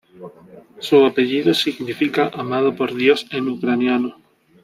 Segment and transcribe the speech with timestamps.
[0.79, 4.17] Su apellido significa "amado por Dios" en ucraniano.